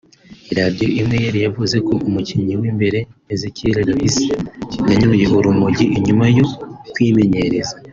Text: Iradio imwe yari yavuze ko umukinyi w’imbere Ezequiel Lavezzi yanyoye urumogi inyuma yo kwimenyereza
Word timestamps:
Iradio 0.51 0.87
imwe 1.01 1.17
yari 1.25 1.39
yavuze 1.45 1.77
ko 1.87 1.93
umukinyi 2.07 2.53
w’imbere 2.61 2.99
Ezequiel 3.33 3.77
Lavezzi 3.89 4.25
yanyoye 4.89 5.25
urumogi 5.39 5.85
inyuma 5.97 6.25
yo 6.37 6.45
kwimenyereza 6.93 7.75